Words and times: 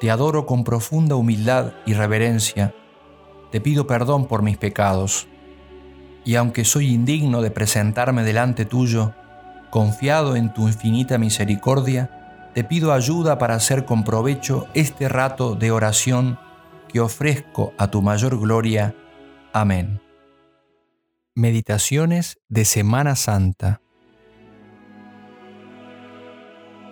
Te 0.00 0.10
adoro 0.10 0.44
con 0.44 0.62
profunda 0.62 1.16
humildad 1.16 1.72
y 1.86 1.94
reverencia. 1.94 2.74
Te 3.50 3.60
pido 3.60 3.86
perdón 3.86 4.26
por 4.26 4.42
mis 4.42 4.58
pecados. 4.58 5.26
Y 6.24 6.34
aunque 6.34 6.64
soy 6.64 6.92
indigno 6.92 7.40
de 7.40 7.50
presentarme 7.50 8.22
delante 8.22 8.66
tuyo, 8.66 9.14
confiado 9.70 10.36
en 10.36 10.52
tu 10.52 10.68
infinita 10.68 11.16
misericordia, 11.16 12.50
te 12.54 12.64
pido 12.64 12.92
ayuda 12.92 13.38
para 13.38 13.54
hacer 13.54 13.84
con 13.84 14.04
provecho 14.04 14.66
este 14.74 15.08
rato 15.08 15.54
de 15.54 15.70
oración 15.70 16.38
que 16.88 17.00
ofrezco 17.00 17.72
a 17.78 17.90
tu 17.90 18.02
mayor 18.02 18.38
gloria. 18.38 18.94
Amén. 19.52 20.00
Meditaciones 21.34 22.38
de 22.48 22.64
Semana 22.64 23.14
Santa. 23.16 23.80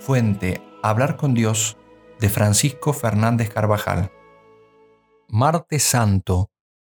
Fuente, 0.00 0.62
hablar 0.82 1.16
con 1.16 1.32
Dios 1.32 1.78
de 2.20 2.28
Francisco 2.28 2.92
Fernández 2.92 3.50
Carvajal. 3.50 4.12
Martes 5.28 5.82
Santo, 5.82 6.50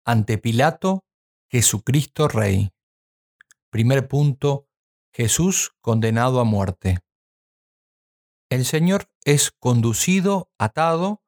ante 0.05 0.39
Pilato, 0.39 1.05
Jesucristo 1.51 2.29
Rey. 2.29 2.71
Primer 3.71 4.09
punto, 4.09 4.69
Jesús 5.13 5.73
condenado 5.81 6.41
a 6.41 6.45
muerte. 6.45 6.99
El 8.51 8.65
Señor 8.65 9.11
es 9.25 9.51
conducido, 9.51 10.51
atado, 10.59 11.23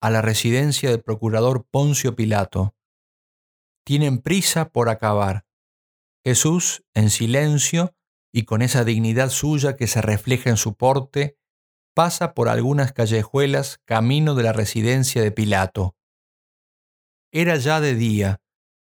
a 0.00 0.10
la 0.10 0.22
residencia 0.22 0.90
del 0.90 1.02
procurador 1.02 1.66
Poncio 1.68 2.14
Pilato. 2.14 2.74
Tienen 3.84 4.18
prisa 4.18 4.70
por 4.70 4.88
acabar. 4.88 5.46
Jesús, 6.24 6.84
en 6.94 7.10
silencio 7.10 7.94
y 8.32 8.44
con 8.44 8.62
esa 8.62 8.84
dignidad 8.84 9.30
suya 9.30 9.76
que 9.76 9.86
se 9.86 10.00
refleja 10.00 10.50
en 10.50 10.56
su 10.56 10.74
porte, 10.76 11.39
pasa 12.00 12.32
por 12.32 12.48
algunas 12.48 12.94
callejuelas 12.94 13.78
camino 13.84 14.34
de 14.34 14.42
la 14.42 14.54
residencia 14.54 15.20
de 15.20 15.32
Pilato. 15.32 15.96
Era 17.30 17.56
ya 17.56 17.78
de 17.78 17.94
día, 17.94 18.40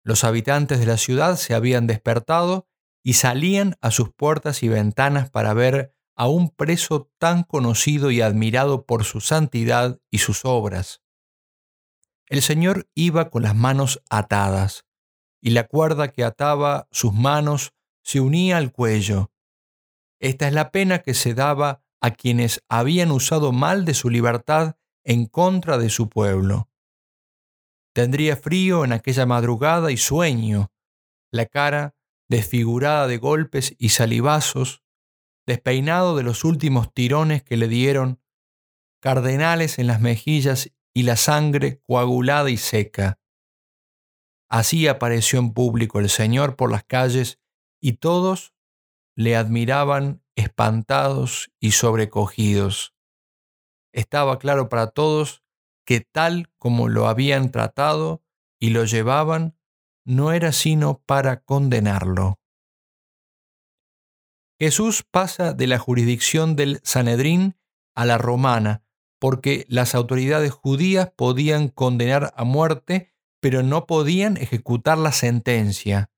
los 0.05 0.23
habitantes 0.23 0.79
de 0.79 0.85
la 0.85 0.95
ciudad 0.95 1.35
se 1.35 1.53
habían 1.53 1.85
despertado 1.85 2.66
y 3.03 3.16
salían 3.16 3.75
a 3.81 3.91
sus 3.91 4.13
puertas 4.13 4.63
y 4.63 4.69
ventanas 4.69 5.29
para 5.29 5.53
ver 5.53 5.94
a 6.16 6.29
un 6.29 6.50
preso 6.50 7.11
tan 7.17 7.44
conocido 7.44 8.09
y 8.09 8.22
admirado 8.22 8.85
por 8.85 9.03
su 9.03 9.19
santidad 9.19 10.00
y 10.09 10.19
sus 10.19 10.45
obras. 10.45 11.01
El 12.27 12.41
Señor 12.41 12.88
iba 12.95 13.29
con 13.29 13.44
las 13.44 13.53
manos 13.53 14.01
atadas, 14.09 14.85
y 15.41 15.50
la 15.50 15.67
cuerda 15.67 16.07
que 16.07 16.23
ataba 16.23 16.88
sus 16.89 17.11
manos 17.11 17.73
se 18.01 18.22
unía 18.22 18.56
al 18.56 18.72
cuello. 18.72 19.33
Esta 20.22 20.47
es 20.47 20.53
la 20.53 20.72
pena 20.72 21.00
que 21.00 21.13
se 21.13 21.33
daba 21.33 21.82
a 22.03 22.11
quienes 22.11 22.61
habían 22.67 23.11
usado 23.11 23.53
mal 23.53 23.85
de 23.85 23.93
su 23.93 24.09
libertad 24.09 24.75
en 25.05 25.25
contra 25.25 25.77
de 25.77 25.89
su 25.89 26.09
pueblo. 26.09 26.69
Tendría 27.95 28.35
frío 28.35 28.83
en 28.83 28.91
aquella 28.91 29.25
madrugada 29.25 29.89
y 29.89 29.95
sueño, 29.95 30.73
la 31.31 31.45
cara 31.45 31.95
desfigurada 32.27 33.07
de 33.07 33.17
golpes 33.17 33.73
y 33.79 33.89
salivazos, 33.89 34.83
despeinado 35.47 36.17
de 36.17 36.23
los 36.23 36.43
últimos 36.43 36.93
tirones 36.93 37.41
que 37.41 37.55
le 37.55 37.69
dieron, 37.69 38.21
cardenales 39.01 39.79
en 39.79 39.87
las 39.87 40.01
mejillas 40.01 40.71
y 40.93 41.03
la 41.03 41.15
sangre 41.15 41.79
coagulada 41.83 42.49
y 42.49 42.57
seca. 42.57 43.21
Así 44.49 44.87
apareció 44.87 45.39
en 45.39 45.53
público 45.53 46.01
el 46.01 46.09
Señor 46.09 46.57
por 46.57 46.69
las 46.69 46.83
calles 46.83 47.39
y 47.81 47.93
todos 47.93 48.53
le 49.15 49.37
admiraban 49.37 50.22
espantados 50.35 51.51
y 51.59 51.71
sobrecogidos. 51.71 52.94
Estaba 53.94 54.39
claro 54.39 54.69
para 54.69 54.88
todos 54.88 55.44
que 55.85 56.01
tal 56.01 56.51
como 56.57 56.88
lo 56.88 57.07
habían 57.07 57.51
tratado 57.51 58.23
y 58.59 58.69
lo 58.69 58.85
llevaban, 58.85 59.57
no 60.05 60.31
era 60.31 60.51
sino 60.51 60.99
para 61.05 61.41
condenarlo. 61.41 62.39
Jesús 64.59 65.03
pasa 65.03 65.53
de 65.53 65.67
la 65.67 65.77
jurisdicción 65.77 66.55
del 66.55 66.79
Sanedrín 66.83 67.57
a 67.95 68.05
la 68.05 68.17
romana, 68.17 68.83
porque 69.19 69.65
las 69.67 69.95
autoridades 69.95 70.51
judías 70.51 71.11
podían 71.15 71.67
condenar 71.69 72.33
a 72.38 72.44
muerte, 72.44 73.13
pero 73.39 73.63
no 73.63 73.85
podían 73.85 74.38
ejecutar 74.38 74.97
la 74.97 75.11
sentencia. 75.11 76.11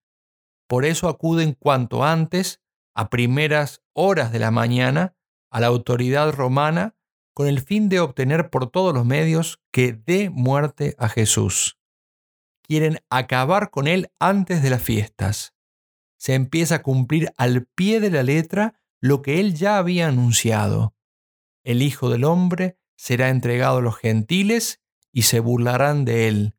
Por 0.68 0.86
eso 0.86 1.08
acuden 1.10 1.54
cuanto 1.54 2.04
antes 2.04 2.62
a 2.96 3.10
primeras 3.10 3.84
horas 3.94 4.32
de 4.32 4.40
la 4.40 4.52
mañana 4.52 5.16
a 5.52 5.60
la 5.60 5.68
autoridad 5.68 6.32
romana 6.34 6.96
con 7.34 7.48
el 7.48 7.60
fin 7.60 7.90
de 7.90 8.00
obtener 8.00 8.50
por 8.50 8.72
todos 8.72 8.94
los 8.94 9.06
medios 9.06 9.62
que 9.72 9.94
dé 9.94 10.30
muerte 10.30 10.96
a 10.98 11.10
Jesús. 11.10 11.78
Quieren 12.64 13.00
acabar 13.10 13.70
con 13.70 13.88
él 13.88 14.10
antes 14.20 14.64
de 14.64 14.70
las 14.70 14.82
fiestas. 14.82 15.54
Se 16.18 16.34
empieza 16.34 16.76
a 16.76 16.82
cumplir 16.82 17.32
al 17.38 17.68
pie 17.68 18.00
de 18.00 18.10
la 18.10 18.24
letra 18.24 18.82
lo 19.02 19.22
que 19.22 19.40
él 19.40 19.54
ya 19.54 19.78
había 19.78 20.08
anunciado. 20.08 20.96
El 21.64 21.82
Hijo 21.82 22.10
del 22.10 22.24
Hombre 22.24 22.80
será 22.98 23.30
entregado 23.30 23.78
a 23.78 23.82
los 23.82 23.98
gentiles 23.98 24.82
y 25.12 25.24
se 25.24 25.42
burlarán 25.42 26.06
de 26.06 26.28
él. 26.28 26.56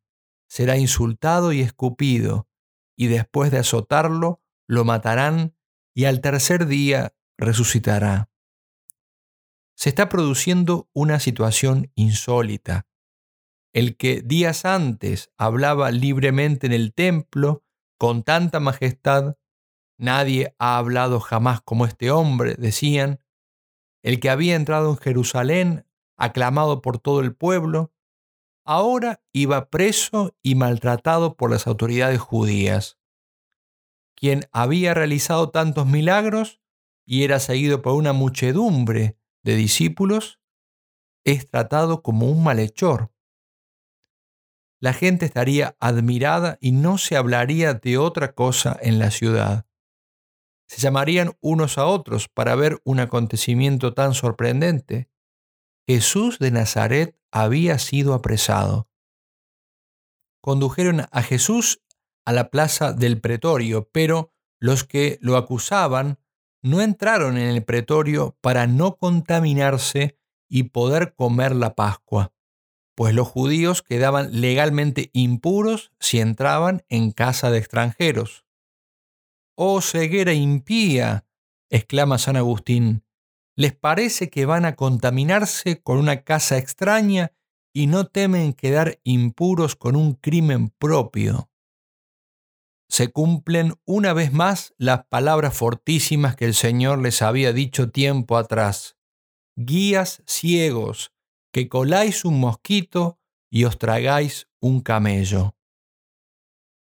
Será 0.48 0.76
insultado 0.76 1.52
y 1.52 1.60
escupido, 1.60 2.48
y 2.96 3.08
después 3.08 3.50
de 3.50 3.58
azotarlo, 3.58 4.42
lo 4.68 4.84
matarán 4.84 5.55
y 5.96 6.04
al 6.04 6.20
tercer 6.20 6.66
día 6.66 7.14
resucitará. 7.38 8.28
Se 9.74 9.88
está 9.88 10.10
produciendo 10.10 10.90
una 10.92 11.18
situación 11.20 11.90
insólita. 11.94 12.86
El 13.72 13.96
que 13.96 14.20
días 14.20 14.66
antes 14.66 15.32
hablaba 15.38 15.90
libremente 15.90 16.66
en 16.66 16.74
el 16.74 16.92
templo 16.92 17.64
con 17.98 18.24
tanta 18.24 18.60
majestad, 18.60 19.36
nadie 19.96 20.54
ha 20.58 20.76
hablado 20.76 21.18
jamás 21.18 21.62
como 21.62 21.86
este 21.86 22.10
hombre, 22.10 22.56
decían, 22.58 23.20
el 24.02 24.20
que 24.20 24.28
había 24.28 24.54
entrado 24.54 24.90
en 24.90 24.98
Jerusalén, 24.98 25.86
aclamado 26.18 26.82
por 26.82 26.98
todo 26.98 27.20
el 27.20 27.34
pueblo, 27.34 27.90
ahora 28.66 29.22
iba 29.32 29.70
preso 29.70 30.36
y 30.42 30.56
maltratado 30.56 31.38
por 31.38 31.50
las 31.50 31.66
autoridades 31.66 32.20
judías 32.20 32.98
quien 34.16 34.48
había 34.50 34.94
realizado 34.94 35.50
tantos 35.50 35.86
milagros 35.86 36.60
y 37.04 37.22
era 37.22 37.38
seguido 37.38 37.82
por 37.82 37.94
una 37.94 38.12
muchedumbre 38.12 39.18
de 39.44 39.54
discípulos, 39.54 40.40
es 41.24 41.48
tratado 41.48 42.02
como 42.02 42.28
un 42.30 42.42
malhechor. 42.42 43.12
La 44.80 44.92
gente 44.92 45.26
estaría 45.26 45.76
admirada 45.80 46.58
y 46.60 46.72
no 46.72 46.98
se 46.98 47.16
hablaría 47.16 47.74
de 47.74 47.98
otra 47.98 48.34
cosa 48.34 48.76
en 48.80 48.98
la 48.98 49.10
ciudad. 49.10 49.66
Se 50.68 50.80
llamarían 50.80 51.36
unos 51.40 51.78
a 51.78 51.86
otros 51.86 52.28
para 52.28 52.54
ver 52.56 52.80
un 52.84 53.00
acontecimiento 53.00 53.94
tan 53.94 54.14
sorprendente. 54.14 55.08
Jesús 55.86 56.38
de 56.38 56.50
Nazaret 56.50 57.16
había 57.30 57.78
sido 57.78 58.14
apresado. 58.14 58.88
Condujeron 60.40 61.06
a 61.10 61.22
Jesús 61.22 61.82
a 62.26 62.32
la 62.32 62.50
plaza 62.50 62.92
del 62.92 63.20
pretorio, 63.20 63.88
pero 63.92 64.32
los 64.60 64.84
que 64.84 65.18
lo 65.22 65.36
acusaban 65.36 66.18
no 66.62 66.82
entraron 66.82 67.38
en 67.38 67.48
el 67.48 67.62
pretorio 67.62 68.36
para 68.40 68.66
no 68.66 68.96
contaminarse 68.96 70.18
y 70.48 70.64
poder 70.64 71.14
comer 71.14 71.54
la 71.54 71.74
Pascua, 71.74 72.32
pues 72.96 73.14
los 73.14 73.28
judíos 73.28 73.82
quedaban 73.82 74.40
legalmente 74.40 75.10
impuros 75.12 75.92
si 76.00 76.18
entraban 76.18 76.84
en 76.88 77.12
casa 77.12 77.50
de 77.50 77.58
extranjeros. 77.58 78.44
Oh 79.54 79.80
ceguera 79.80 80.32
impía, 80.32 81.26
exclama 81.70 82.18
San 82.18 82.36
Agustín, 82.36 83.04
¿les 83.54 83.72
parece 83.72 84.30
que 84.30 84.46
van 84.46 84.64
a 84.64 84.74
contaminarse 84.74 85.80
con 85.80 85.98
una 85.98 86.22
casa 86.22 86.58
extraña 86.58 87.32
y 87.72 87.86
no 87.86 88.06
temen 88.06 88.52
quedar 88.52 88.98
impuros 89.04 89.76
con 89.76 89.94
un 89.94 90.14
crimen 90.14 90.70
propio? 90.70 91.50
Se 92.88 93.08
cumplen 93.08 93.74
una 93.84 94.12
vez 94.12 94.32
más 94.32 94.74
las 94.78 95.06
palabras 95.06 95.56
fortísimas 95.56 96.36
que 96.36 96.44
el 96.44 96.54
Señor 96.54 97.00
les 97.00 97.22
había 97.22 97.52
dicho 97.52 97.90
tiempo 97.90 98.36
atrás. 98.36 98.96
Guías 99.56 100.22
ciegos, 100.26 101.12
que 101.52 101.68
coláis 101.68 102.24
un 102.24 102.38
mosquito 102.38 103.18
y 103.50 103.64
os 103.64 103.78
tragáis 103.78 104.48
un 104.60 104.80
camello. 104.80 105.56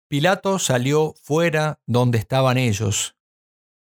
Pilato 0.10 0.60
salió 0.60 1.14
fuera 1.22 1.82
donde 1.86 2.18
estaban 2.18 2.58
ellos. 2.58 3.16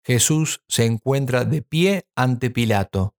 Jesús 0.04 0.62
se 0.68 0.84
encuentra 0.84 1.44
de 1.44 1.62
pie 1.62 2.06
ante 2.14 2.50
Pilato. 2.50 3.14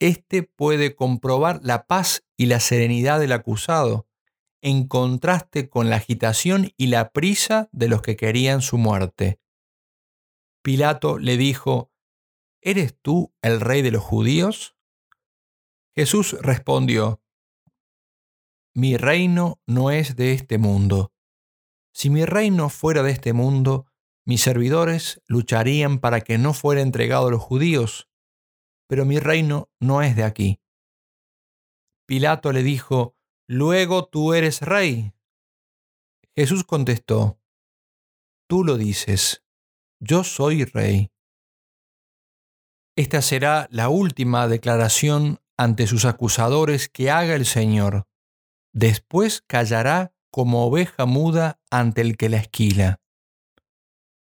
Este 0.00 0.42
puede 0.42 0.94
comprobar 0.96 1.60
la 1.62 1.86
paz 1.86 2.24
y 2.36 2.46
la 2.46 2.60
serenidad 2.60 3.20
del 3.20 3.32
acusado, 3.32 4.07
en 4.62 4.88
contraste 4.88 5.68
con 5.68 5.90
la 5.90 5.96
agitación 5.96 6.72
y 6.76 6.88
la 6.88 7.10
prisa 7.10 7.68
de 7.72 7.88
los 7.88 8.02
que 8.02 8.16
querían 8.16 8.60
su 8.62 8.78
muerte. 8.78 9.40
Pilato 10.62 11.18
le 11.18 11.36
dijo, 11.36 11.92
¿Eres 12.60 12.96
tú 13.00 13.32
el 13.42 13.60
rey 13.60 13.82
de 13.82 13.92
los 13.92 14.02
judíos? 14.02 14.76
Jesús 15.94 16.36
respondió, 16.40 17.22
Mi 18.74 18.96
reino 18.96 19.60
no 19.66 19.90
es 19.90 20.16
de 20.16 20.32
este 20.32 20.58
mundo. 20.58 21.12
Si 21.92 22.10
mi 22.10 22.24
reino 22.24 22.68
fuera 22.68 23.02
de 23.02 23.10
este 23.10 23.32
mundo, 23.32 23.86
mis 24.24 24.42
servidores 24.42 25.22
lucharían 25.26 25.98
para 25.98 26.20
que 26.20 26.38
no 26.38 26.52
fuera 26.52 26.82
entregado 26.82 27.28
a 27.28 27.30
los 27.30 27.42
judíos, 27.42 28.08
pero 28.86 29.04
mi 29.04 29.18
reino 29.18 29.70
no 29.80 30.02
es 30.02 30.16
de 30.16 30.24
aquí. 30.24 30.60
Pilato 32.06 32.52
le 32.52 32.62
dijo, 32.62 33.17
Luego 33.50 34.04
tú 34.04 34.34
eres 34.34 34.60
rey. 34.60 35.14
Jesús 36.36 36.64
contestó, 36.64 37.40
Tú 38.46 38.62
lo 38.62 38.76
dices, 38.76 39.42
yo 40.00 40.22
soy 40.22 40.66
rey. 40.66 41.10
Esta 42.94 43.22
será 43.22 43.66
la 43.70 43.88
última 43.88 44.48
declaración 44.48 45.40
ante 45.56 45.86
sus 45.86 46.04
acusadores 46.04 46.90
que 46.90 47.10
haga 47.10 47.34
el 47.34 47.46
Señor. 47.46 48.06
Después 48.74 49.42
callará 49.46 50.14
como 50.30 50.66
oveja 50.66 51.06
muda 51.06 51.58
ante 51.70 52.02
el 52.02 52.18
que 52.18 52.28
la 52.28 52.36
esquila. 52.36 53.00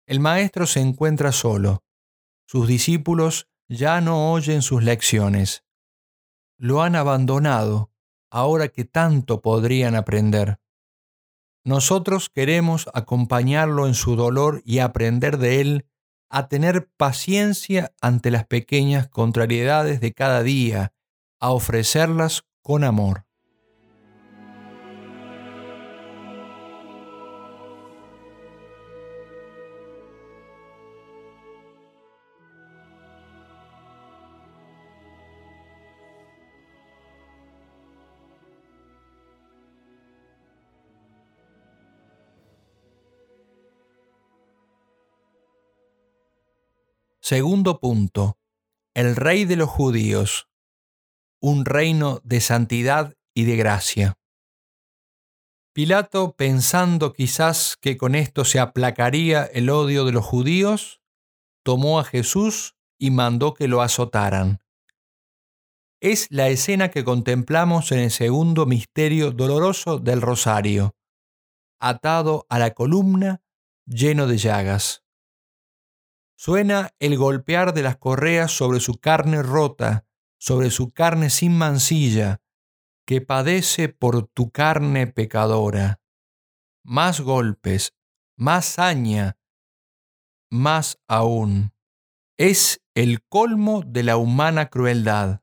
El 0.06 0.20
maestro 0.20 0.66
se 0.66 0.80
encuentra 0.80 1.32
solo. 1.32 1.82
Sus 2.46 2.68
discípulos 2.68 3.48
ya 3.68 4.00
no 4.00 4.32
oyen 4.32 4.62
sus 4.62 4.84
lecciones. 4.84 5.64
Lo 6.58 6.82
han 6.82 6.94
abandonado 6.94 7.90
ahora 8.31 8.69
que 8.69 8.85
tanto 8.85 9.41
podrían 9.41 9.94
aprender. 9.94 10.59
Nosotros 11.65 12.31
queremos 12.31 12.88
acompañarlo 12.94 13.87
en 13.87 13.94
su 13.94 14.17
dolor 14.17 14.62
y 14.65 14.79
aprender 14.79 15.38
de 15.38 15.61
él 15.61 15.87
a 16.31 16.49
tener 16.49 16.88
paciencia 16.97 17.93
ante 18.00 18.31
las 18.31 18.47
pequeñas 18.47 19.09
contrariedades 19.09 20.00
de 20.00 20.12
cada 20.12 20.43
día 20.43 20.93
a 21.41 21.50
ofrecerlas 21.53 22.44
con 22.62 22.85
amor. 22.85 23.27
Segundo 47.31 47.79
punto. 47.79 48.41
El 48.93 49.15
rey 49.15 49.44
de 49.44 49.55
los 49.55 49.71
judíos 49.71 50.49
un 51.41 51.65
reino 51.65 52.21
de 52.25 52.41
santidad 52.41 53.15
y 53.37 53.44
de 53.44 53.55
gracia. 53.55 54.19
Pilato, 55.73 56.35
pensando 56.35 57.12
quizás 57.12 57.77
que 57.81 57.97
con 57.97 58.17
esto 58.17 58.44
se 58.44 58.59
aplacaría 58.59 59.44
el 59.44 59.71
odio 59.71 60.05
de 60.05 60.11
los 60.11 60.25
judíos, 60.25 61.03
tomó 61.62 62.00
a 62.00 62.05
Jesús 62.05 62.75
y 62.99 63.12
mandó 63.12 63.55
que 63.55 63.69
lo 63.69 63.81
azotaran. 63.81 64.59
Es 66.00 66.27
la 66.31 66.49
escena 66.49 66.91
que 66.91 67.05
contemplamos 67.05 67.93
en 67.93 68.00
el 68.00 68.11
segundo 68.11 68.67
misterio 68.67 69.31
doloroso 69.31 70.00
del 70.00 70.21
rosario, 70.21 70.97
atado 71.81 72.44
a 72.49 72.59
la 72.59 72.73
columna 72.73 73.41
lleno 73.87 74.27
de 74.27 74.37
llagas. 74.37 75.05
Suena 76.42 76.94
el 77.00 77.19
golpear 77.19 77.75
de 77.75 77.82
las 77.82 77.98
correas 77.98 78.50
sobre 78.50 78.81
su 78.81 78.94
carne 78.94 79.42
rota 79.42 80.06
sobre 80.38 80.70
su 80.70 80.90
carne 80.90 81.28
sin 81.28 81.56
mancilla, 81.56 82.40
que 83.06 83.20
padece 83.20 83.90
por 83.90 84.26
tu 84.26 84.50
carne 84.50 85.06
pecadora. 85.06 86.00
Más 86.82 87.20
golpes, 87.20 87.94
más 88.38 88.64
saña, 88.64 89.37
más 90.50 90.98
aún. 91.06 91.75
Es 92.38 92.82
el 92.94 93.22
colmo 93.22 93.82
de 93.86 94.02
la 94.02 94.16
humana 94.16 94.70
crueldad. 94.70 95.43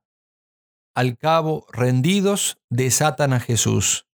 Al 0.96 1.16
cabo, 1.20 1.68
rendidos, 1.72 2.58
desatan 2.72 3.34
a 3.34 3.40
Jesús, 3.40 4.08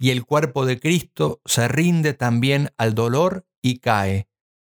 y 0.00 0.10
el 0.10 0.24
cuerpo 0.24 0.66
de 0.66 0.80
Cristo 0.80 1.40
se 1.44 1.68
rinde 1.68 2.12
también 2.12 2.70
al 2.76 2.96
dolor 2.96 3.46
y 3.62 3.78
cae, 3.78 4.27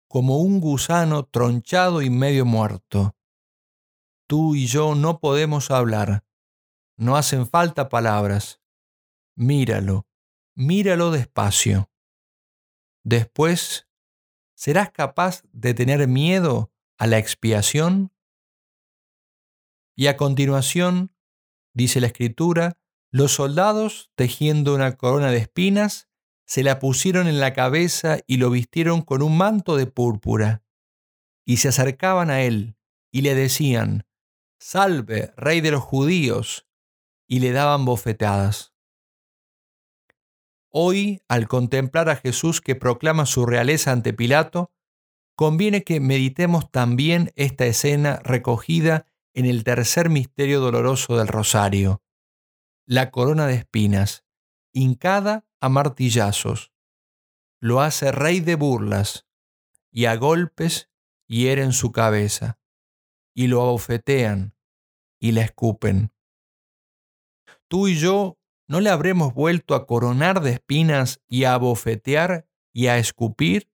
como 0.08 0.38
un 0.38 0.60
gusano 0.60 1.25
tronchado 1.25 2.02
y 2.02 2.10
medio 2.10 2.44
muerto. 2.44 3.15
Tú 4.27 4.55
y 4.55 4.67
yo 4.67 4.94
no 4.94 5.20
podemos 5.20 5.70
hablar. 5.70 6.24
No 6.96 7.17
hacen 7.17 7.46
falta 7.46 7.88
palabras. 7.88 8.60
Míralo, 9.36 10.06
míralo 10.55 11.10
despacio. 11.10 11.91
Después, 13.05 13.88
¿serás 14.55 14.91
capaz 14.91 15.43
de 15.53 15.74
tener 15.74 16.08
miedo 16.08 16.72
a 16.98 17.06
la 17.06 17.19
expiación? 17.19 18.12
Y 19.94 20.08
a 20.08 20.17
continuación, 20.17 21.15
dice 21.74 22.00
la 22.00 22.08
escritura, 22.08 22.79
los 23.10 23.32
soldados, 23.32 24.10
tejiendo 24.15 24.74
una 24.74 24.96
corona 24.96 25.31
de 25.31 25.38
espinas, 25.38 26.07
se 26.48 26.62
la 26.62 26.78
pusieron 26.78 27.28
en 27.28 27.40
la 27.40 27.52
cabeza 27.52 28.20
y 28.26 28.38
lo 28.38 28.48
vistieron 28.48 29.02
con 29.02 29.20
un 29.20 29.36
manto 29.36 29.76
de 29.76 29.86
púrpura. 29.86 30.64
Y 31.46 31.58
se 31.58 31.69
acercaban 31.69 32.31
a 32.31 32.40
él 32.40 32.74
y 33.12 33.20
le 33.20 33.34
decían, 33.34 34.06
Salve, 34.58 35.34
rey 35.36 35.60
de 35.60 35.70
los 35.70 35.82
judíos, 35.82 36.67
y 37.28 37.40
le 37.40 37.52
daban 37.52 37.84
bofetadas. 37.84 38.72
Hoy, 40.70 41.22
al 41.28 41.48
contemplar 41.48 42.08
a 42.08 42.17
Jesús 42.17 42.62
que 42.62 42.74
proclama 42.74 43.26
su 43.26 43.44
realeza 43.44 43.93
ante 43.93 44.14
Pilato, 44.14 44.72
conviene 45.36 45.84
que 45.84 46.00
meditemos 46.00 46.70
también 46.70 47.31
esta 47.36 47.67
escena 47.67 48.20
recogida 48.24 49.06
en 49.34 49.44
el 49.44 49.64
tercer 49.64 50.08
misterio 50.08 50.60
doloroso 50.60 51.19
del 51.19 51.28
rosario, 51.28 52.02
la 52.86 53.10
corona 53.10 53.46
de 53.46 53.55
espinas, 53.55 54.24
hincada 54.72 55.47
a 55.60 55.69
martillazos. 55.69 56.72
Lo 57.60 57.81
hace 57.81 58.12
rey 58.12 58.41
de 58.41 58.55
burlas, 58.55 59.27
y 59.91 60.05
a 60.05 60.17
golpes 60.17 60.91
hieren 61.27 61.72
su 61.72 61.93
cabeza 61.93 62.58
y 63.34 63.46
lo 63.46 63.62
abofetean 63.62 64.55
y 65.20 65.32
la 65.32 65.43
escupen. 65.43 66.12
Tú 67.69 67.88
y 67.88 67.96
yo 67.96 68.38
no 68.67 68.81
le 68.81 68.91
habremos 68.91 69.34
vuelto 69.34 69.74
a 69.74 69.86
coronar 69.86 70.41
de 70.41 70.53
espinas 70.53 71.22
y 71.27 71.44
a 71.44 71.55
abofetear 71.55 72.48
y 72.72 72.88
a 72.88 72.98
escupir. 72.98 73.70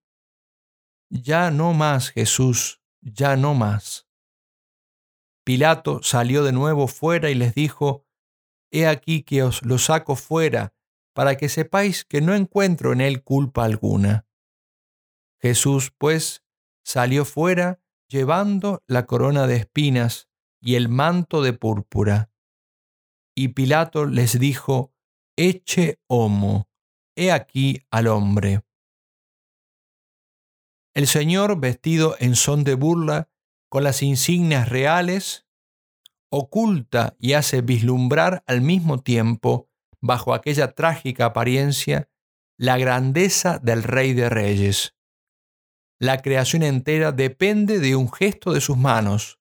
Ya 1.09 1.51
no 1.51 1.73
más, 1.73 2.09
Jesús, 2.09 2.81
ya 3.01 3.35
no 3.37 3.53
más. 3.53 4.07
Pilato 5.43 6.01
salió 6.01 6.43
de 6.43 6.51
nuevo 6.51 6.87
fuera 6.87 7.29
y 7.29 7.35
les 7.35 7.53
dijo, 7.53 8.05
He 8.71 8.87
aquí 8.87 9.23
que 9.23 9.43
os 9.43 9.63
lo 9.63 9.77
saco 9.77 10.15
fuera, 10.15 10.73
para 11.15 11.37
que 11.37 11.47
sepáis 11.47 12.03
que 12.03 12.19
no 12.19 12.35
encuentro 12.35 12.91
en 12.91 12.99
él 12.99 13.23
culpa 13.23 13.63
alguna. 13.63 14.27
Jesús, 15.41 15.93
pues, 15.97 16.43
salió 16.83 17.23
fuera 17.23 17.81
llevando 18.09 18.83
la 18.85 19.05
corona 19.05 19.47
de 19.47 19.55
espinas 19.55 20.27
y 20.61 20.75
el 20.75 20.89
manto 20.89 21.41
de 21.41 21.53
púrpura. 21.53 22.31
Y 23.33 23.49
Pilato 23.49 24.05
les 24.05 24.37
dijo, 24.37 24.93
Eche 25.37 25.99
homo, 26.07 26.69
he 27.15 27.31
aquí 27.31 27.85
al 27.91 28.07
hombre. 28.07 28.61
El 30.93 31.07
Señor, 31.07 31.59
vestido 31.59 32.15
en 32.19 32.35
son 32.35 32.63
de 32.65 32.75
burla, 32.75 33.29
con 33.69 33.83
las 33.83 34.01
insignias 34.03 34.67
reales, 34.67 35.45
oculta 36.29 37.15
y 37.19 37.33
hace 37.33 37.61
vislumbrar 37.61 38.43
al 38.47 38.61
mismo 38.61 39.01
tiempo, 39.01 39.69
bajo 40.05 40.33
aquella 40.33 40.73
trágica 40.73 41.25
apariencia, 41.25 42.09
la 42.57 42.77
grandeza 42.77 43.59
del 43.59 43.83
Rey 43.83 44.13
de 44.13 44.29
Reyes. 44.29 44.95
La 45.99 46.21
creación 46.21 46.63
entera 46.63 47.11
depende 47.11 47.79
de 47.79 47.95
un 47.95 48.11
gesto 48.11 48.53
de 48.53 48.61
sus 48.61 48.77
manos. 48.77 49.39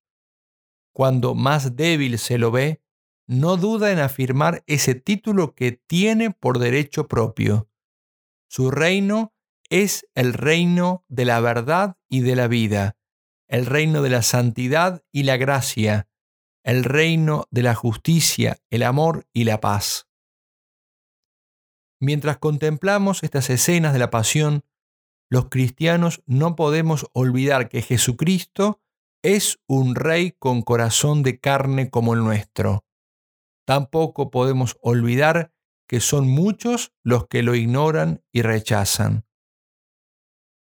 Cuando 0.92 1.34
más 1.34 1.76
débil 1.76 2.18
se 2.18 2.38
lo 2.38 2.50
ve, 2.50 2.80
no 3.26 3.56
duda 3.56 3.92
en 3.92 3.98
afirmar 3.98 4.62
ese 4.66 4.94
título 4.94 5.54
que 5.54 5.72
tiene 5.72 6.30
por 6.30 6.58
derecho 6.58 7.08
propio. 7.08 7.68
Su 8.48 8.70
reino 8.70 9.34
es 9.68 10.06
el 10.14 10.32
reino 10.32 11.04
de 11.08 11.24
la 11.24 11.40
verdad 11.40 11.96
y 12.08 12.20
de 12.20 12.36
la 12.36 12.48
vida, 12.48 12.96
el 13.48 13.66
reino 13.66 14.02
de 14.02 14.10
la 14.10 14.22
santidad 14.22 15.02
y 15.10 15.24
la 15.24 15.36
gracia, 15.36 16.08
el 16.62 16.84
reino 16.84 17.46
de 17.50 17.62
la 17.62 17.74
justicia, 17.74 18.58
el 18.70 18.82
amor 18.82 19.26
y 19.32 19.44
la 19.44 19.60
paz. 19.60 20.06
Mientras 22.04 22.36
contemplamos 22.36 23.22
estas 23.22 23.48
escenas 23.48 23.94
de 23.94 23.98
la 23.98 24.10
pasión, 24.10 24.62
los 25.30 25.48
cristianos 25.48 26.22
no 26.26 26.54
podemos 26.54 27.06
olvidar 27.14 27.70
que 27.70 27.80
Jesucristo 27.80 28.82
es 29.22 29.58
un 29.66 29.94
rey 29.94 30.32
con 30.32 30.60
corazón 30.60 31.22
de 31.22 31.40
carne 31.40 31.88
como 31.88 32.12
el 32.12 32.20
nuestro. 32.20 32.84
Tampoco 33.66 34.30
podemos 34.30 34.76
olvidar 34.82 35.54
que 35.88 36.00
son 36.00 36.28
muchos 36.28 36.92
los 37.02 37.26
que 37.26 37.42
lo 37.42 37.54
ignoran 37.54 38.22
y 38.30 38.42
rechazan. 38.42 39.24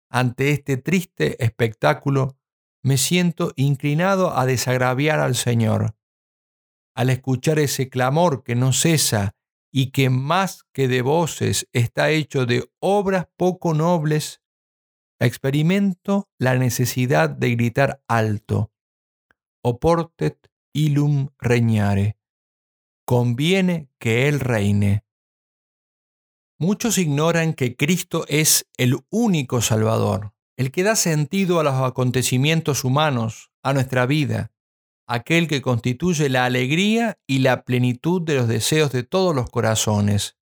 Ante 0.09 0.49
este 0.49 0.77
triste 0.77 1.43
espectáculo, 1.43 2.35
me 2.81 2.97
siento 2.97 3.53
inclinado 3.55 4.35
a 4.35 4.47
desagraviar 4.47 5.19
al 5.19 5.35
Señor. 5.35 5.95
Al 6.95 7.11
escuchar 7.11 7.59
ese 7.59 7.89
clamor 7.89 8.43
que 8.43 8.55
no 8.55 8.73
cesa 8.73 9.36
y 9.77 9.91
que 9.91 10.09
más 10.09 10.63
que 10.73 10.87
de 10.87 11.03
voces 11.03 11.69
está 11.71 12.09
hecho 12.09 12.47
de 12.47 12.67
obras 12.79 13.27
poco 13.37 13.75
nobles, 13.75 14.41
experimento 15.19 16.31
la 16.39 16.55
necesidad 16.55 17.29
de 17.29 17.51
gritar 17.51 18.01
alto, 18.07 18.71
oportet 19.63 20.51
illum 20.73 21.29
regnare 21.37 22.17
conviene 23.05 23.91
que 23.99 24.27
Él 24.27 24.39
reine. 24.39 25.05
Muchos 26.59 26.97
ignoran 26.97 27.53
que 27.53 27.75
Cristo 27.75 28.25
es 28.29 28.67
el 28.77 28.97
único 29.11 29.61
Salvador, 29.61 30.33
el 30.57 30.71
que 30.71 30.81
da 30.81 30.95
sentido 30.95 31.59
a 31.59 31.63
los 31.63 31.75
acontecimientos 31.75 32.83
humanos, 32.83 33.51
a 33.61 33.73
nuestra 33.73 34.07
vida, 34.07 34.51
aquel 35.07 35.47
que 35.47 35.61
constituye 35.61 36.29
la 36.29 36.45
alegría 36.45 37.17
y 37.25 37.39
la 37.39 37.63
plenitud 37.63 38.21
de 38.21 38.35
los 38.35 38.47
deseos 38.47 38.91
de 38.91 39.03
todos 39.03 39.33
los 39.33 39.49
corazones, 39.49 40.37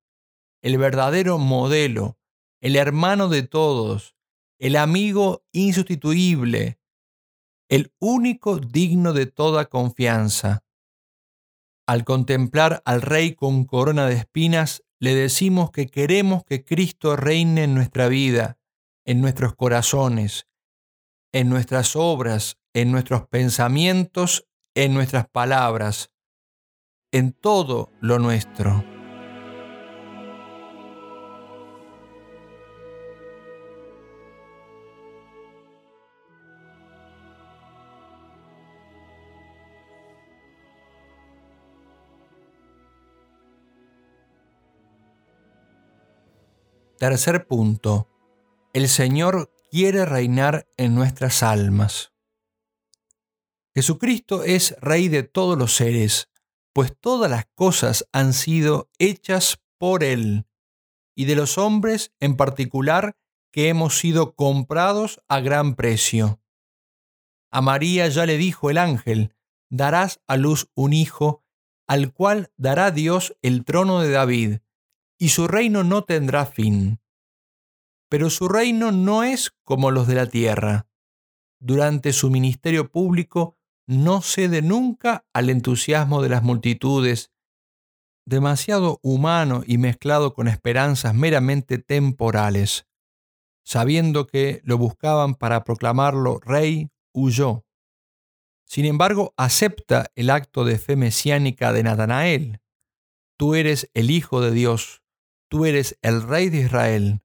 el 0.64 0.78
verdadero 0.78 1.38
modelo, 1.38 2.18
el 2.62 2.76
hermano 2.76 3.30
de 3.30 3.44
todos, 3.44 4.16
el 4.60 4.76
amigo 4.76 5.44
insustituible, 5.52 6.80
el 7.70 7.94
único 8.00 8.58
digno 8.58 9.14
de 9.14 9.28
toda 9.28 9.66
confianza, 9.66 10.64
al 11.88 12.04
contemplar 12.04 12.82
al 12.86 13.04
Rey 13.04 13.36
con 13.36 13.66
corona 13.66 14.08
de 14.08 14.16
espinas, 14.16 14.84
le 15.00 15.14
decimos 15.14 15.70
que 15.70 15.88
queremos 15.88 16.44
que 16.44 16.64
Cristo 16.64 17.16
reine 17.16 17.64
en 17.64 17.76
nuestra 17.76 18.08
vida, 18.08 18.58
en 19.06 19.22
nuestros 19.22 19.56
corazones, 19.56 20.48
en 21.32 21.50
nuestras 21.50 21.96
obras, 21.96 22.58
en 22.74 22.92
nuestros 22.92 23.28
pensamientos, 23.28 24.48
en 24.76 24.94
nuestras 24.94 25.28
palabras, 25.30 26.12
en 27.12 27.32
todo 27.32 27.90
lo 28.02 28.20
nuestro. 28.20 28.84
Tercer 46.98 47.46
punto. 47.46 48.10
El 48.74 48.90
Señor 48.90 49.54
quiere 49.70 50.06
reinar 50.06 50.66
en 50.76 50.96
nuestras 50.96 51.44
almas. 51.44 52.15
Jesucristo 53.76 54.44
es 54.44 54.74
Rey 54.80 55.10
de 55.10 55.24
todos 55.24 55.58
los 55.58 55.76
seres, 55.76 56.30
pues 56.74 56.98
todas 56.98 57.30
las 57.30 57.46
cosas 57.56 58.08
han 58.14 58.32
sido 58.32 58.90
hechas 59.00 59.60
por 59.78 60.02
Él, 60.02 60.46
y 61.14 61.26
de 61.26 61.36
los 61.36 61.58
hombres 61.58 62.14
en 62.22 62.38
particular 62.38 63.18
que 63.52 63.68
hemos 63.68 63.98
sido 63.98 64.34
comprados 64.34 65.22
a 65.28 65.42
gran 65.42 65.76
precio. 65.76 66.40
A 67.52 67.62
María 67.62 68.08
ya 68.08 68.26
le 68.26 68.38
dijo 68.38 68.70
el 68.70 68.78
ángel, 68.78 69.36
darás 69.70 70.22
a 70.26 70.38
luz 70.38 70.70
un 70.74 70.94
hijo, 70.94 71.44
al 71.86 72.14
cual 72.14 72.52
dará 72.56 72.92
Dios 72.92 73.38
el 73.42 73.66
trono 73.66 74.00
de 74.00 74.12
David 74.12 74.58
y 75.18 75.30
su 75.30 75.48
reino 75.48 75.84
no 75.84 76.04
tendrá 76.04 76.46
fin. 76.46 77.00
Pero 78.10 78.30
su 78.30 78.48
reino 78.48 78.92
no 78.92 79.24
es 79.24 79.54
como 79.64 79.92
los 79.92 80.08
de 80.08 80.16
la 80.16 80.28
tierra. 80.28 80.88
Durante 81.60 82.14
su 82.14 82.30
ministerio 82.30 82.92
público 82.92 83.55
no 83.88 84.22
cede 84.22 84.62
nunca 84.62 85.26
al 85.34 85.50
entusiasmo 85.50 86.22
de 86.22 86.30
las 86.30 86.44
multitudes, 86.44 87.32
demasiado 88.26 89.00
humano 89.04 89.64
y 89.66 89.78
mezclado 89.78 90.34
con 90.34 90.48
esperanzas 90.48 91.14
meramente 91.14 91.78
temporales. 91.78 92.88
Sabiendo 93.64 94.28
que 94.28 94.62
lo 94.64 94.78
buscaban 94.78 95.36
para 95.36 95.64
proclamarlo 95.64 96.40
rey, 96.40 96.90
huyó. 97.14 97.66
Sin 98.68 98.86
embargo, 98.86 99.34
acepta 99.38 100.12
el 100.16 100.30
acto 100.30 100.66
de 100.66 100.78
fe 100.78 100.96
mesiánica 100.96 101.72
de 101.72 101.84
Natanael. 101.84 102.62
Tú 103.38 103.56
eres 103.56 103.90
el 103.94 104.10
Hijo 104.12 104.42
de 104.42 104.52
Dios 104.52 105.04
tú 105.50 105.66
eres 105.66 105.98
el 106.02 106.22
rey 106.22 106.50
de 106.50 106.60
Israel. 106.60 107.22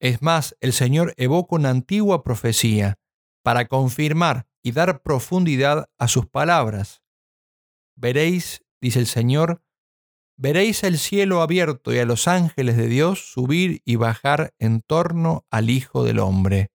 Es 0.00 0.22
más, 0.22 0.56
el 0.60 0.72
Señor 0.72 1.14
evoca 1.16 1.56
una 1.56 1.70
antigua 1.70 2.22
profecía 2.22 2.98
para 3.44 3.68
confirmar 3.68 4.46
y 4.62 4.72
dar 4.72 5.02
profundidad 5.02 5.90
a 5.98 6.08
sus 6.08 6.26
palabras. 6.26 7.02
Veréis, 7.96 8.64
dice 8.80 8.98
el 9.00 9.06
Señor, 9.06 9.62
veréis 10.36 10.84
el 10.84 10.98
cielo 10.98 11.42
abierto 11.42 11.92
y 11.92 11.98
a 11.98 12.04
los 12.04 12.28
ángeles 12.28 12.76
de 12.76 12.88
Dios 12.88 13.32
subir 13.32 13.82
y 13.84 13.96
bajar 13.96 14.54
en 14.58 14.80
torno 14.80 15.46
al 15.50 15.70
Hijo 15.70 16.04
del 16.04 16.18
Hombre. 16.18 16.70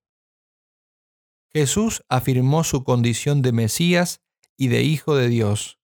Jesús 1.50 2.04
afirmó 2.08 2.62
su 2.62 2.84
condición 2.84 3.42
de 3.42 3.52
Mesías 3.52 4.20
y 4.56 4.68
de 4.68 4.82
Hijo 4.82 5.16
de 5.16 5.28
Dios. 5.28 5.78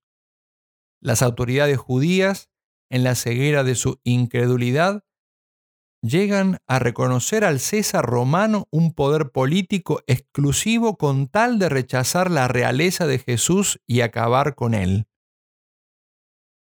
Las 1.00 1.22
autoridades 1.22 1.78
judías 1.78 2.50
en 2.90 3.02
la 3.02 3.14
ceguera 3.14 3.64
de 3.64 3.74
su 3.74 4.00
incredulidad, 4.04 5.04
llegan 6.04 6.58
a 6.66 6.78
reconocer 6.78 7.44
al 7.44 7.60
César 7.60 8.04
romano 8.04 8.68
un 8.70 8.92
poder 8.92 9.30
político 9.30 10.02
exclusivo 10.06 10.98
con 10.98 11.28
tal 11.28 11.58
de 11.58 11.70
rechazar 11.70 12.30
la 12.30 12.46
realeza 12.46 13.06
de 13.06 13.18
Jesús 13.18 13.80
y 13.86 14.02
acabar 14.02 14.54
con 14.54 14.74
él. 14.74 15.06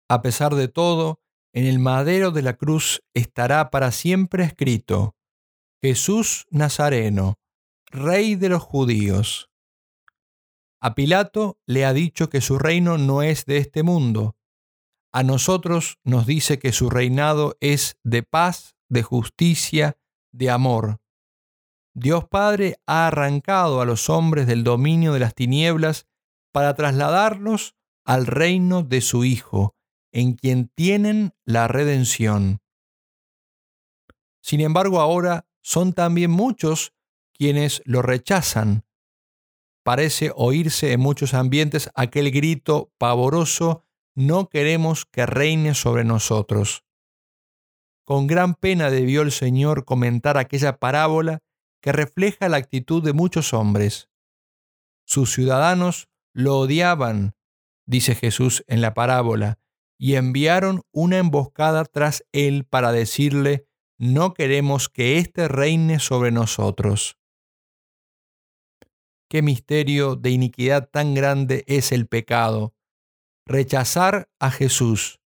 A 0.09 0.23
pesar 0.23 0.55
de 0.55 0.69
todo, 0.69 1.21
en 1.53 1.67
el 1.67 1.81
madero 1.81 2.31
de 2.31 2.43
la 2.43 2.57
cruz 2.57 3.03
estará 3.12 3.71
para 3.71 3.91
siempre 3.91 4.45
escrito, 4.45 5.17
Jesús 5.83 6.47
Nazareno, 6.50 7.35
Rey 7.91 8.37
de 8.37 8.49
los 8.49 8.62
judíos. 8.62 9.50
A 10.81 10.95
Pilato 10.95 11.59
le 11.67 11.85
ha 11.85 11.93
dicho 11.93 12.29
que 12.29 12.41
su 12.41 12.59
reino 12.59 12.99
no 12.99 13.23
es 13.23 13.47
de 13.47 13.59
este 13.59 13.83
mundo, 13.83 14.37
a 15.14 15.23
nosotros 15.23 16.00
nos 16.03 16.26
dice 16.26 16.59
que 16.59 16.73
su 16.73 16.91
reinado 16.91 17.57
es 17.61 18.00
de 18.03 18.25
paz, 18.25 18.74
de 18.95 19.03
justicia, 19.03 19.99
de 20.33 20.49
amor. 20.49 21.01
Dios 21.95 22.25
Padre 22.25 22.77
ha 22.87 23.09
arrancado 23.09 23.83
a 23.83 23.85
los 23.85 24.09
hombres 24.09 24.47
del 24.47 24.65
dominio 24.65 25.13
de 25.13 25.21
las 25.21 25.35
tinieblas 25.35 26.07
para 26.53 26.75
trasladarlos 26.75 27.77
al 28.07 28.27
reino 28.27 28.83
de 28.83 29.01
su 29.01 29.25
Hijo, 29.25 29.77
en 30.13 30.35
quien 30.35 30.69
tienen 30.69 31.35
la 31.45 31.69
redención. 31.69 32.61
Sin 34.41 34.61
embargo, 34.61 35.01
ahora 35.01 35.47
son 35.63 35.93
también 35.93 36.31
muchos 36.31 36.93
quienes 37.33 37.83
lo 37.85 38.01
rechazan. 38.01 38.85
parece 39.83 40.33
oírse 40.35 40.93
en 40.93 41.01
muchos 41.01 41.35
ambientes 41.35 41.91
aquel 41.95 42.31
grito 42.31 42.91
pavoroso, 42.97 43.83
no 44.15 44.49
queremos 44.49 45.05
que 45.05 45.27
reine 45.27 45.75
sobre 45.75 46.05
nosotros. 46.05 46.85
Con 48.04 48.26
gran 48.26 48.54
pena 48.54 48.90
debió 48.90 49.23
el 49.23 49.32
Señor 49.32 49.84
comentar 49.84 50.37
aquella 50.37 50.78
parábola 50.78 51.40
que 51.80 51.92
refleja 51.92 52.49
la 52.49 52.58
actitud 52.58 53.02
de 53.02 53.12
muchos 53.12 53.54
hombres. 53.54 54.08
Sus 55.06 55.32
ciudadanos 55.32 56.08
lo 56.34 56.58
odiaban, 56.58 57.34
dice 57.87 58.14
Jesús 58.14 58.64
en 58.66 58.80
la 58.80 58.94
parábola, 58.94 59.58
y 59.99 60.16
enviaron 60.16 60.82
una 60.92 61.18
emboscada 61.18 61.84
tras 61.84 62.25
él 62.32 62.64
para 62.64 62.92
decirle, 62.92 63.66
no 63.99 64.34
queremos 64.34 64.88
que 64.88 65.18
éste 65.18 65.46
reine 65.49 66.00
sobre 66.00 66.30
nosotros. 66.32 67.16
Qué 69.28 69.40
misterio 69.40 70.16
de 70.16 70.30
iniquidad 70.30 70.88
tan 70.90 71.14
grande 71.14 71.64
es 71.66 71.92
el 71.92 72.06
pecado. 72.06 72.75
Rechazar 73.46 74.28
a 74.38 74.50
Jesús. 74.50 75.20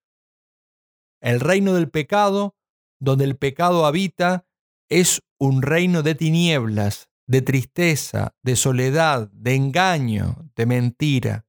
El 1.21 1.39
reino 1.39 1.73
del 1.73 1.89
pecado, 1.89 2.56
donde 2.99 3.25
el 3.25 3.37
pecado 3.37 3.85
habita, 3.85 4.45
es 4.89 5.21
un 5.39 5.61
reino 5.61 6.03
de 6.03 6.15
tinieblas, 6.15 7.09
de 7.27 7.41
tristeza, 7.41 8.35
de 8.41 8.55
soledad, 8.55 9.29
de 9.31 9.55
engaño, 9.55 10.49
de 10.55 10.65
mentira. 10.65 11.45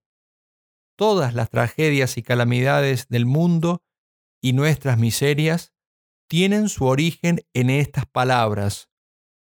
Todas 0.97 1.35
las 1.35 1.51
tragedias 1.51 2.19
y 2.19 2.23
calamidades 2.23 3.07
del 3.09 3.27
mundo 3.27 3.83
y 4.43 4.53
nuestras 4.53 4.99
miserias 4.99 5.73
tienen 6.29 6.69
su 6.69 6.85
origen 6.85 7.41
en 7.55 7.71
estas 7.71 8.07
palabras. 8.07 8.89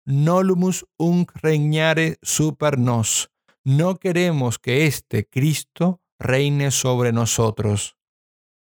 Nolumus 0.06 0.86
unc 0.96 1.30
regnare 1.36 2.18
super 2.22 2.78
nos. 2.78 3.30
No 3.62 3.96
queremos 3.98 4.58
que 4.58 4.86
este 4.86 5.26
Cristo 5.28 6.02
reine 6.18 6.70
sobre 6.70 7.12
nosotros. 7.12 7.96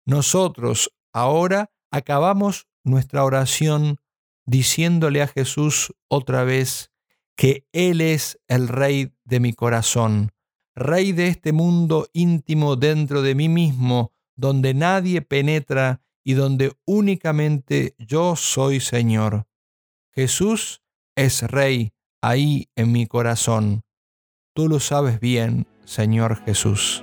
Nosotros 0.07 0.93
ahora 1.13 1.73
acabamos 1.91 2.69
nuestra 2.87 3.25
oración 3.25 3.99
diciéndole 4.47 5.21
a 5.21 5.27
Jesús 5.27 5.93
otra 6.09 6.45
vez 6.45 6.91
que 7.37 7.67
Él 7.73 8.01
es 8.01 8.41
el 8.49 8.69
Rey 8.69 9.13
de 9.25 9.41
mi 9.41 9.53
corazón, 9.53 10.33
Rey 10.75 11.13
de 11.13 11.29
este 11.29 11.53
mundo 11.53 12.09
íntimo 12.13 12.77
dentro 12.77 13.23
de 13.23 13.35
mí 13.35 13.49
mismo, 13.49 14.13
donde 14.37 14.73
nadie 14.73 15.21
penetra 15.21 16.03
y 16.25 16.35
donde 16.35 16.73
únicamente 16.85 17.95
yo 17.99 18.37
soy 18.37 18.81
Señor. 18.81 19.47
Jesús 20.13 20.83
es 21.15 21.43
Rey 21.43 21.93
ahí 22.23 22.69
en 22.77 22.93
mi 22.93 23.07
corazón. 23.07 23.85
Tú 24.55 24.69
lo 24.69 24.81
sabes 24.81 25.21
bien, 25.21 25.67
Señor 25.85 26.43
Jesús. 26.45 27.03